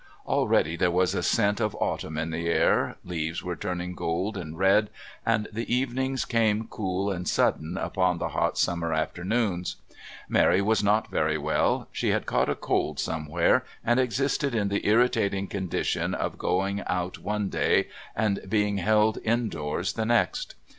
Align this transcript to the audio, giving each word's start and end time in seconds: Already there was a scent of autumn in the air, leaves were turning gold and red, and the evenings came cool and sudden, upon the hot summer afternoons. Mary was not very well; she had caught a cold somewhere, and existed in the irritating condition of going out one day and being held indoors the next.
Already 0.25 0.75
there 0.75 0.89
was 0.89 1.13
a 1.13 1.21
scent 1.21 1.59
of 1.59 1.75
autumn 1.75 2.17
in 2.17 2.31
the 2.31 2.47
air, 2.47 2.95
leaves 3.03 3.43
were 3.43 3.55
turning 3.55 3.93
gold 3.93 4.35
and 4.35 4.57
red, 4.57 4.89
and 5.27 5.47
the 5.53 5.71
evenings 5.71 6.25
came 6.25 6.65
cool 6.67 7.11
and 7.11 7.27
sudden, 7.27 7.77
upon 7.77 8.17
the 8.17 8.29
hot 8.29 8.57
summer 8.57 8.95
afternoons. 8.95 9.75
Mary 10.27 10.59
was 10.59 10.83
not 10.83 11.11
very 11.11 11.37
well; 11.37 11.87
she 11.91 12.09
had 12.09 12.25
caught 12.25 12.49
a 12.49 12.55
cold 12.55 12.99
somewhere, 12.99 13.63
and 13.85 13.99
existed 13.99 14.55
in 14.55 14.69
the 14.69 14.87
irritating 14.87 15.45
condition 15.45 16.15
of 16.15 16.39
going 16.39 16.81
out 16.87 17.19
one 17.19 17.47
day 17.49 17.87
and 18.15 18.39
being 18.49 18.77
held 18.77 19.19
indoors 19.23 19.93
the 19.93 20.05
next. 20.07 20.55